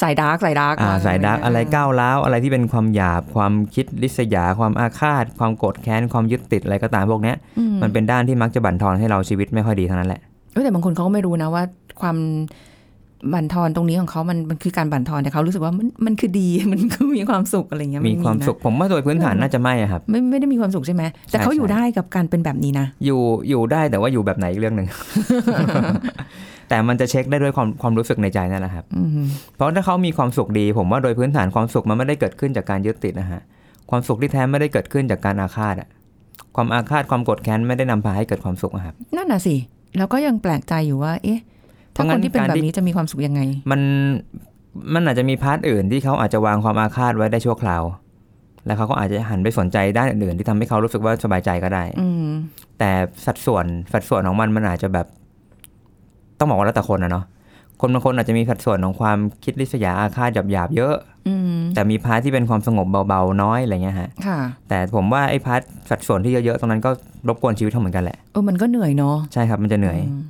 [0.00, 10.20] สาย dark สาย dark อ่าสายดักอะไรก้าวร้าวอะไรที่เป็นความหยาบ ความคิดลิษยา ความอาฆาต ความโกรธแค้น ความยึดติดอะไรก็ตามพวกเนี้ยอืมมันเป็นด้านที่มักจะบั่นทอนให้เราชีวิตไม่ค่อยดีเท่านั้นแหละ
[10.52, 11.62] เอ้ยแต่บางคนเขาก็ไม่รู้นะว่า
[12.00, 12.16] ความ
[13.32, 24.88] บั่นทอนตรงนี้ของเขามันมันคือการบั่นทอนแต่เขารู้สึกว่ามันมันคือดีมันคือมีความสุขอะไรเงี้ยมีความนะสุขผมว่าโดยพื้นฐานน่าจะไม่อะครับ ไม่ไม่ได้มีความสุขใช่ไหมแต่ใช่เขาอยู่ใช่ได้กับการเป็นแบบนี้นะอยู่อยู่ได้แต่ว่าอยู่แบบไหนอีกเรื่องหนึ่ง
[26.68, 29.26] แต่มันจะเช็คได้ด้วยความความรู้สึกในใจนั่นแหละครับอืม
[29.56, 33.40] เพราะถ้าเขามีความสุขดี ผมว่าโดยพื้นฐานความสุขมันไม่ได้เกิดขึ้นจากการยึดติดนะฮะ
[33.90, 35.88] ความสุขที่แท้ไม่ได้เกิดขึ้นจากการอาฆาตอะ
[36.56, 39.54] ความอาฆาตความโกรธแค้นไม่ได้นำพาให้เกิดความสุขอะครับนั่นน่ะสิ
[39.98, 41.40] แล้วก็ยังแปลกใจอยู่ว่า เอ๊ะ
[41.98, 43.80] ถ้าเพราะงั้คนนที่เป็นการแบบที่นี้จะมีความสุขยังไง มัน
[44.94, 47.82] มันอาจจะมี part อื่นที่เขาอาจจะวางความอาฆาตไว้ได้ชั่วคราว
[48.66, 52.28] แล้วเขาก็อาจจะหันไปสนใจด้านอื่นๆที่ทำให้เขารู้สึกว่าสบายใจก็ได้ อืม
[52.78, 52.90] แต่
[53.26, 55.06] สัดส่วนสัดส่วนของมันมันอาจจะแบบ
[56.38, 57.24] ต้องบอกว่าแล้วแต่คนนะเนาะ
[57.80, 60.94] คนบางคนอาจจะมีสัดส่วนของความคิดริษยาอาฆาตหยาบๆเยอะ
[61.28, 66.90] อืมแต่มี part ที่เป็นความสงบเบาๆน้อยอะไรเงี้ยฮะค่ะแต่ผมว่าไอ้พาร์ทสัดส่วนที่เยอะๆตรงนั้นก็
[67.28, 70.20] รบกวนชีวิตเขาเหมือนกันแหละเออมันก็เหนื่อยเนาะใช่ครับมันจะเหนื่อยม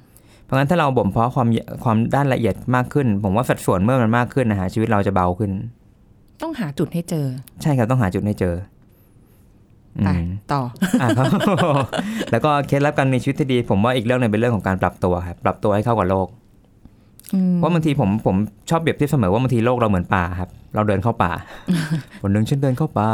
[0.48, 1.48] เพราะงั้นถ้าเราบ่มเพาะความ
[1.84, 5.50] ความด้านละเอียดมากขึ้น ผมว่าสัดส่วนเมื่อมันมากขึ้นนะฮะชีวิตเราจะเบาขึ้น
[6.42, 7.26] ต้องหาจุดให้เจอ
[7.62, 8.54] ใช่ครับต้องหาจุดให้เจอ
[9.98, 10.62] อืไปมต่อ
[11.02, 11.26] อะครับ
[12.30, 16.28] แล้วก็เคล็ดลับการมีชีวิตที่ดี ผมว่าอีกเรื่องหนึงเป็นเรื่องของการปรับตัวครับปรับตัวให้เข้ากับโลก
[17.34, 18.36] อืมเพราะบางทีผมผม
[18.70, 21.32] ชอบเปรียบเทียบเสมอว่าบางทีโลกเราเหมือนป่าครับ เราเดินเข้าป่า
[22.22, 23.08] วันหนึ่งฉันเดินเข้าป่า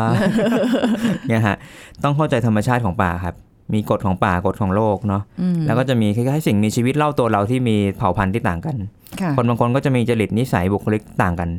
[1.29, 1.57] เนี่ยฮะ
[2.03, 3.35] ต้องเข้าใจธรรมชาติของป่าครับ
[3.73, 8.77] มีกฎของป่ากฎของโลกเนาะอืมแล้วก็จะมีคล้ายๆสิ่งมีชีวิตเล่าตัวเราที่มีเผ่าพันธุ์ที่ต่างกัน
[9.21, 11.51] ค่ะคนบางคนก็จะมีจริตนิสัยบุคลิกต่างกัน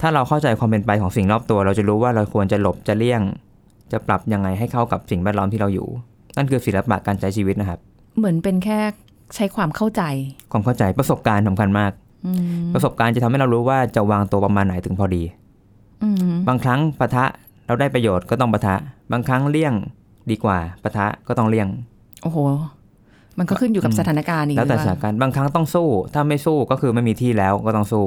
[0.00, 3.22] ถ้าเราเข้าใจความเป็นไปของสิ่งรอบตัว เราจะรู้ว่าเราควรจะหลบจะเลี่ยง
[3.92, 5.88] จะปรับยังไงให้เข้ากับสิ่งแวดล้อมที่เราอยู่
[6.36, 7.78] นั่นคือศิลปะการใช้ชีวิตนะครับ
[8.18, 8.78] เหมือนเป็นแค่
[9.34, 10.02] ใช้ความเข้าใจ
[10.52, 11.92] ความเข้าใจประสบการณ์สำคัญมาก
[12.26, 15.22] อืมประสบการณ์จะทำให้เรารู้ว่าจะวางตัวประมาณไหนถึงพอดี
[16.02, 17.24] อืมบางครั้งปะทะ
[17.66, 18.74] เราได้ประโยชน์ก็ต้องปะทะ
[19.12, 19.74] บางครั้งเลี่ยง
[20.30, 21.68] ดีกว่าปะทะก็ต้องเลี่ยง
[22.22, 22.38] โอ้โห
[23.38, 28.06] มันก็ขึ้นอยู่กับอืมสถานการณ์อีกแล้วแต่หรือสเปถานการณ์บางครั้งต้องสู้ ถ้าไม่สู้ก็คือไม่มีที่แล้วก็ต้องสู้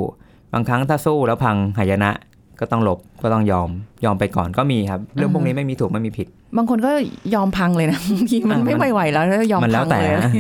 [0.54, 2.12] บางครั้งถ้าสู้แล้วพังหายนะ
[2.60, 3.70] ก็ต้องหลบก็ต้องยอม
[4.06, 6.92] ยอมไปก่อนก็มีครับ เรื่องพวกนี้ไม่มีถูกไม่มีผิด บางคนก็
[7.36, 10.32] ยอมพังเลยนะบางทีมันอะไม่มันไหวแล้วแล้วยอมมันแล้พัวงแต่เลยนะ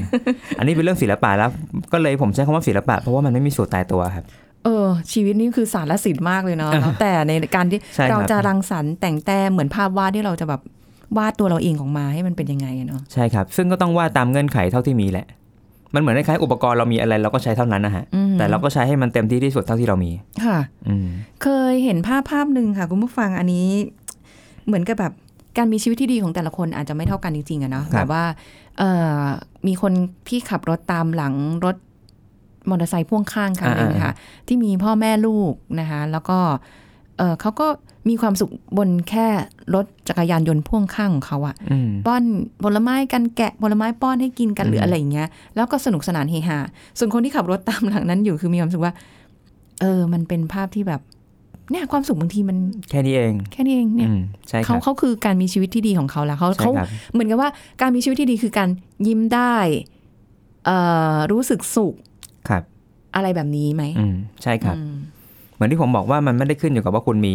[0.57, 1.49] อันนี้เป็นเรื่องศิลปะแล้ว
[1.93, 4.25] ก็เลยผมใช้คำว่าศิลปะเพราะว่ามันไม่มีสูตรตายตัวครับ
[4.63, 10.62] เออชีวิตนี่คือสารสินมากเลยเนาะแล้วแต่ในการที่ใช่ครับเราจะรังสรรค์แต่งแต้มเหมือนภาพวาดที่เราจะแบบ
[11.17, 15.27] วาดตัวเราเองออกมาให้มันเป็นยังไงอะเนาะใช่ครับ ซึ่งก็ต้องว่าตามเงื่อนไขเท่าที่มีแหละ
[15.95, 20.11] มันเหมือนคล้ายๆอุปกรณ์เรามีอะไรเราก็ใช้เท่านั้นนะฮะอืมแต่เราก็ใช้ให้มันเต็มที่ที่สุดเท่าที่เรามี
[20.45, 21.07] ค่ะอืม
[21.43, 23.67] เคยเห็นภาพภาพหนึ่งค่ะ คุณผู้ฟังอันนี้
[24.67, 25.13] เหมือนกับแบบ
[25.57, 28.23] การมีชีวิตที่ดีของแต่ละคนอาจจะไม่เท่ากันจริงๆอะเนาะครับแบบว่า
[28.77, 29.21] เอ่อ
[29.67, 29.93] มีคน
[30.29, 31.33] ที่ขับรถตามหลัง
[31.65, 31.75] รถ
[32.69, 34.13] มอเตอร์ไซค์พ่วงข้างคันหนึงค่ะ
[34.47, 36.37] ที่มีพ่อแม่ลูกนะคะ แล้วก็
[37.17, 37.67] เออเขาก็
[38.09, 39.27] มีความสุขบนแค่
[39.75, 42.23] รถจักรยานยนต์พ่วงข้างของเขาอะอืมป้อน
[42.63, 46.57] ผลไม้กันแกะผลไม้ป้อนให้กินกันอืมหรืออะไรอย่างเงี้ย แล้วก็สนุกสนานเฮฮา
[46.97, 48.93] ส่วนคนที่ขับรถตามหลังนั้นอยู่คือมีความรู้สึกว่า
[49.81, 51.01] เออ มันเป็นภาพที่แบบ
[51.71, 52.57] เนี่ยความสุขบางทีมัน
[52.89, 57.49] แค่นี้เอง แค่นี้เองเนี่ยอืมใช่คเขารับเขาคือการมีชีวิตที่ดีของเขาแล้วเขาใช่เขาครับเหมือนกับว่า
[57.81, 58.69] การมีชีวิตที่ดีคือการ
[59.07, 59.55] ยิ้มได้
[60.65, 60.77] เอ่
[61.15, 61.93] อรู้สึกสุข
[62.49, 62.63] ครับ
[63.15, 64.93] อะไรแบบนี้ไหมอืมใช่ครับอืม
[65.53, 67.33] เหมือนที่ผมบอกว่ามันไม่ได้ขึ้นอยู่กับว่าคุณมี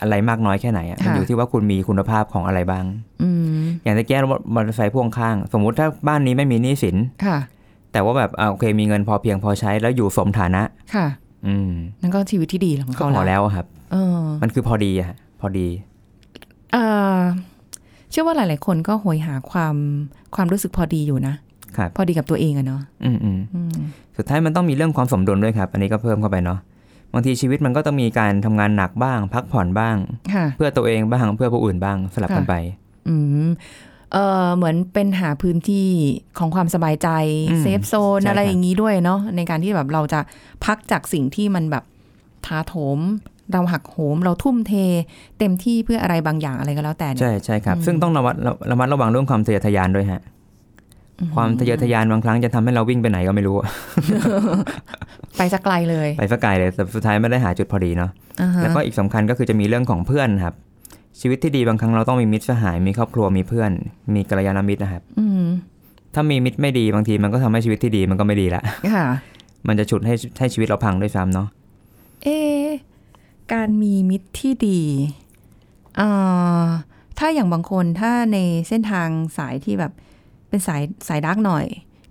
[0.00, 2.84] อะไรมากน้อยแค่ไหนอะมันค่ะอยู่ที่ว่าคุณมีคุณภาพของอะไรบ้าง
[3.22, 7.38] อืมอย่างตะแก้รถมอเตอร์ไซค์พ่วงข้าง สมมุติถ้าบ้านนี้ไม่มีหนี้สินค่ะ
[7.92, 10.62] แต่ว่าแบบอ่าโอเคมีเงินพอเพียงพอใช้แล้วอยู่สมฐานะ
[10.94, 11.06] ค่ะ
[11.46, 11.70] อืม
[12.02, 15.66] นั่นก็ชีวิตที่ดีของก็เขาพอแล้วแล้วอะครับเออมันคือพอดีอะฮะพอดี
[16.72, 16.82] เอ่
[17.18, 17.20] อ
[18.10, 19.74] เชื่อว่าหลาย ๆ คนก็โหยหาความ
[20.34, 21.34] ความรู้สึกพอดีอยู่นะ
[21.76, 23.76] ครับพอดีกับตัวเองอะเนาะอืมอืมอืม
[24.16, 26.58] สุดท้ายมันต้องมีเรื่องความสมดุลด้วยครับ อันนี้ก็เพิ่มเข้าไปเนาะ
[27.12, 29.96] บางทีชีวิตมันก็ต้องมีการทำงานหนักบ้าง พักผ่อนบ้าง
[30.34, 32.54] ค่ะเพื่อตัวเองบ้างเพื่อผู้อื่นบ้างสลับกันค่ะไป
[33.08, 33.16] อื
[33.46, 33.48] ม
[34.12, 35.88] เออเหมือนเป็นหาพื้นที่
[36.38, 37.08] ของความสบายใจ
[37.50, 40.20] อืมเซฟโซนใช่อะไรครับอย่างนี้ด้วยเนาะในการที่แบบเราจะ
[40.64, 41.84] พักจากสิ่งที่มันแบบ
[42.46, 42.98] ท้าโถม
[43.52, 44.72] เราหักโหม เราทุ่มเท
[45.38, 50.20] เต็มที่เพื่ออะไรบางอย่างอะไรก็แล้วแต่เนี่ยใช่ใช่ครับอืมซึ่งต้องระมัดระระมัดระวังเรื่องความทะเยอทะยานด้วยฮะ
[51.34, 53.68] ความทะเยอทะยานบางครั้งจะทำให้เราวิ่งไปไหนก็ไม่รู้อะ
[55.36, 58.10] ไปสักไกลเลย ไปสักไกลเลยแต่สุดท้ายไม่ได้หาจุดพอดีเนาะ
[58.42, 60.54] อ่าฮะแล้วก็อีกสำคัญก็คือจะมีเรื่องของเพื่อนครับ
[61.20, 63.70] ชีวิตที่ดีบางครั้งเราต้องมีมิตรสหาย มีครอบครัวมีเพื่อน
[64.14, 65.44] มีกัลยาณมิตรนะครับอืม
[66.14, 68.62] ถ้ามีมิตรไม่ดีบางทีมันก็ทำให้ชีวิตที่ดีมันก็ไม่ดีละ
[68.94, 69.06] ค่ะ
[69.68, 71.48] มันจะฉุดให้ให้ชีวิตเราพังด้วยซ้ำเนาะ
[72.24, 72.68] เอะ
[73.52, 74.80] การมีมิตรที่ดี
[75.96, 76.08] เอ่
[76.60, 76.64] อ
[77.18, 79.92] ถ้าอย่างบางคนถ้าในเส้นทางสายที่แบบ
[80.48, 81.64] เป็นสายสายดาร์กหน่อย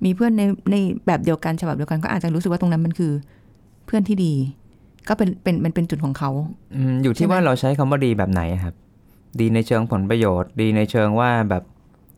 [0.06, 0.76] มีเพื่อนในใน
[1.08, 3.14] แบบเดียวกันฉบับเดียวกันก็อาจจะรู้สึกว่าตรงนั้นมันคือ
[3.86, 4.34] เพื่อนที่ดี
[5.08, 6.30] ก็เป็นเป็นมันเป็นจุดของเขา
[6.76, 8.74] อืมอยู่ใช่ที่ไหมว่าเราใช้คำว่าดีแบบไหนอะครับ
[9.40, 11.64] ดีในเชิงผลประโยชน์ ดีในเชิงว่าแบบ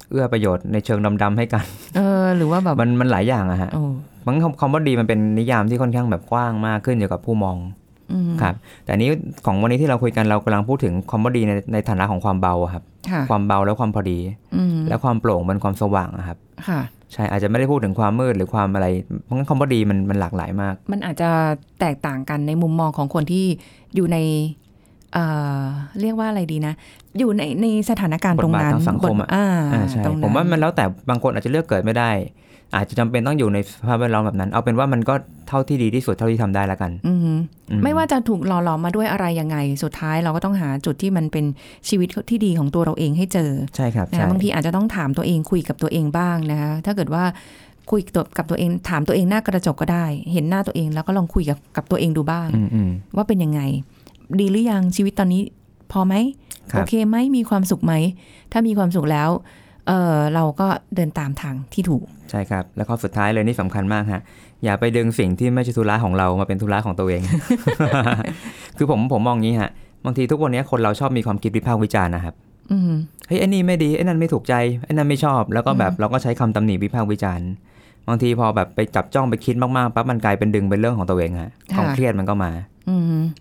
[0.10, 3.84] เอื้อประโยชน์ในเชิงดำๆให้กัน เออ หรือว่าแบบมันมันหลายอย่างอะฮะโอ้
[4.25, 7.88] บางคำคำว่าดีมันเป็นนิยามที่ค่อนข้างแบบกว้างมากขึ้นอยู่กับผู้มองอืม
[8.41, 9.10] ครับแต่อันนี้
[9.45, 14.19] ของวันนี้ที่เราคุยกันเรากำลังพูดถึงคำว่าดีในในฐานะของความเบาอะครับค่ะความเบาและความพอดี
[14.56, 16.82] อืมและความโปร่งเป็นความสว่างอะครับค่ะ
[17.13, 18.88] ใช่อาจจะไม่ได้พูดถึงความมืดหรือความอะไร
[19.24, 21.30] เพราะงั้นคำว่าดีมันมันหลากหลายมาก มันอาจจะ
[21.80, 23.45] แตกต่างกันในมุมมองของคนที่
[23.95, 24.17] อยู่ใน
[25.13, 25.26] เอ่
[25.60, 25.62] อ
[26.02, 26.74] เรียกว่าอะไรดีนะ
[27.19, 32.12] อยู่ในในสถานการณ์ตรงนั้นบทบาททางสังคมอะบทอ่าอ่าใช่ตรงนั้นผมว่ามันแล้วแต่บางคนอาจจะเลือกเกิดไม่ได้
[32.75, 35.13] อาจจะจำเป็นต้องอยู่ในสภาพแวดล้อมแบบนั้น เอาเป็นว่ามันก็
[35.47, 41.45] เท่าที่ดีที่สุดเท่าที่ทำได้แล้วกันอืมอืไม่ว่าจะถูกหล่อหลอมมาด้วยอะไรยังไง สุดท้ายเราก็ต้องหาจุดที่มันเป็น
[41.89, 47.23] ชีวิตที่ดีของตัวเราเองให้เจอใช่ครับนะใช่บางทีอาจจะต้องถามตัวเองคุยกับตัวเองบ้างนะคะถ้าเกิดว่า
[47.91, 48.01] คุย
[48.38, 53.62] กับตัวเองถามตัวเองหน้ากระจกก็ได้ เห็นหน้าตัวเองแล้วก็ลองคุยกับกับตัวเองดูบ้างอืมอืมว่าเป็นยังไง
[54.39, 55.41] ดีหรือยังชีวิตตอนนี้
[55.91, 56.13] พอไหม
[56.71, 57.93] ครับโอเคไหมมีความสุขไหม
[58.51, 59.29] ถ้ามีความสุขแล้ว
[59.89, 64.21] เออเราก็เดินตามทางที่ถูก ใช่ครับ แล้วข้อสุดท้ายเลยนี่สำคัญมากฮะ
[64.63, 67.21] อย่าไปดึงสิ่งที่ไม่ใช่ธุระของเรามาเป็นธุระของตัวเอง
[68.78, 69.71] คือผมผมมองงี้ฮะ
[70.06, 72.34] บางทีทุกวันนี้คนเราชอบมีความคิดวิพากษ์วิจารณ์นะครับ
[72.71, 72.91] อืม
[73.28, 74.54] เฮ้ยไอ้นี่ไม่ดีไอ้นั่นไม่ถูกใจ
[74.86, 77.49] ไอ้นั่นไม่ชอบ แล้วก็แบบเราก็ใช้คำตำหนิวิพากษ์วิจารณ์
[78.08, 82.79] บางทีพอแบบไปจับจ้องไปคิดมากๆปั๊บมันกลายเป็นดึงเป็นเรื่องของตัวเองฮะความเครียดมันก็มาอืม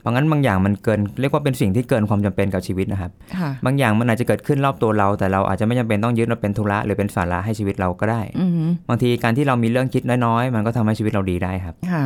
[0.00, 12.04] เพราะงั้นบางอย่างมันเกินเรียกว่าเป็นสิ่งที่เกินความจำเป็นกับชีวิตนะครับค่ะบางอย่างมันอาจจะเกิดขึ้นรอบตัวเรา แต่เราอาจจะไม่จำเป็นต้องยึดมาเป็นธุระหรือเป็นสาระให้ชีวิตเราก็ได้อืมบางทีการที่เรามีเรื่องคิดน้อยๆมันก็ทำให้ชีวิตเราดีได้ครับค่ะ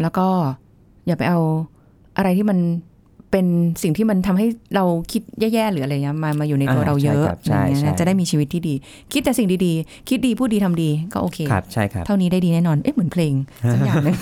[0.00, 0.26] แล้วก็
[1.06, 1.40] อย่าไปเอา
[2.16, 2.58] อะไรที่มัน
[3.32, 3.46] เป็น
[3.82, 8.74] สิ่งที่มันทำให้เราคิดแย่ๆหรืออะไรเงี้ยมามาอยู่ในตัวอ่าเราเยอะใช่ครับใช่อย่างเงี้ยใช่นะจะได้มีชีวิตที่ดี
[9.12, 13.34] คิดแต่สิ่งดีๆ คิดดีพูดดีทำดีก็โอเคครับใช่ครับเท่านี้ได้ดีแน่นอนเอ๊ะเหมือนเพลง
[13.72, 14.16] สักอย่างหนึง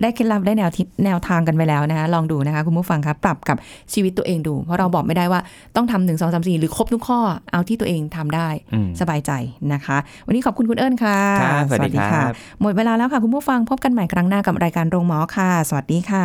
[0.00, 3.56] ได้เคล็ดลับได้แนวทิศแนวทางกันไปแล้วนะคะลองดูนะคะคุณผู้ฟังครับปรับกับ
[3.92, 5.40] ชีวิตตัวเองดู เพราะเราบอกไม่ได้ว่า
[5.76, 7.20] ต้องทำหนึ่งสองสามสี่หรือครบทุกข้อ
[7.52, 9.32] เอาที่ตัวเองทำได้อืมสบายใจ
[9.72, 12.30] นะคะ วันนี้ขอบคุณคุณเอิญค่ะครับสวัสดีครับ
[12.62, 16.24] หมดเวลาแล้วค่ะคุณผู้ฟังพบกันใหม่ครั้งหน้ากับรายการโรงหมอค่ะ สวัสดีค่ะ